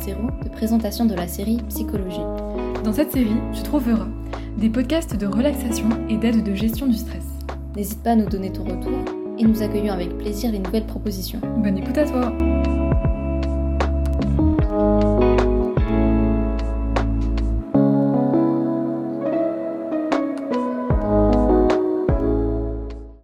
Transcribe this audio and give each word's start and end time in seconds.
zéro 0.00 0.28
de 0.44 0.48
présentation 0.48 1.06
de 1.06 1.14
la 1.14 1.26
série 1.26 1.58
Psychologie. 1.68 2.20
Dans 2.84 2.92
cette 2.92 3.10
série, 3.10 3.36
tu 3.52 3.62
trouveras 3.62 4.06
des 4.58 4.70
podcasts 4.70 5.16
de 5.16 5.26
relaxation 5.26 5.88
et 6.08 6.16
d'aide 6.16 6.44
de 6.44 6.54
gestion 6.54 6.86
du 6.86 6.96
stress. 6.96 7.24
N'hésite 7.74 8.02
pas 8.02 8.10
à 8.10 8.16
nous 8.16 8.28
donner 8.28 8.52
ton 8.52 8.62
retour 8.62 8.98
et 9.38 9.44
nous 9.44 9.62
accueillons 9.62 9.92
avec 9.92 10.16
plaisir 10.18 10.52
les 10.52 10.60
nouvelles 10.60 10.86
propositions. 10.86 11.40
Bonne 11.58 11.78
écoute 11.78 11.98
à 11.98 12.04
toi 12.04 12.32